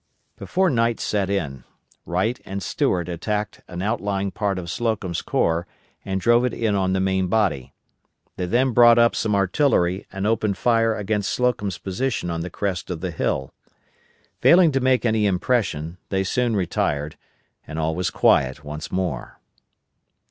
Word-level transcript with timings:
Before 0.35 0.71
night 0.71 0.99
set 0.99 1.29
in, 1.29 1.63
Wright 2.07 2.41
and 2.43 2.63
Stuart 2.63 3.07
attacked 3.07 3.61
an 3.67 3.83
outlying 3.83 4.31
part 4.31 4.57
of 4.57 4.71
Slocum's 4.71 5.21
corps 5.21 5.67
and 6.03 6.19
drove 6.19 6.43
it 6.43 6.55
in 6.55 6.73
on 6.73 6.93
the 6.93 6.99
main 6.99 7.27
body. 7.27 7.75
They 8.35 8.47
then 8.47 8.71
brought 8.71 8.97
up 8.97 9.15
some 9.15 9.35
artillery 9.35 10.07
and 10.11 10.25
opened 10.25 10.57
fire 10.57 10.95
against 10.95 11.29
Slocum's 11.29 11.77
position 11.77 12.31
on 12.31 12.41
the 12.41 12.49
crest 12.49 12.89
of 12.89 13.01
the 13.01 13.11
hill. 13.11 13.53
Failing 14.39 14.71
to 14.71 14.79
make 14.79 15.05
any 15.05 15.27
impression 15.27 15.99
they 16.09 16.23
soon 16.23 16.55
retired 16.55 17.15
and 17.67 17.77
all 17.77 17.93
was 17.95 18.09
quiet 18.09 18.63
once 18.63 18.91
more. 18.91 19.37